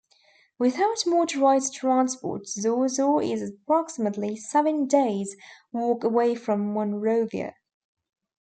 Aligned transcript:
Without 0.57 0.97
motorised 1.05 1.73
transport, 1.75 2.47
Zorzor 2.47 3.21
is 3.23 3.47
approximately 3.47 4.35
seven 4.35 4.87
days' 4.87 5.35
walk 5.71 6.03
away 6.03 6.33
from 6.33 6.73
Monrovia. 6.73 7.53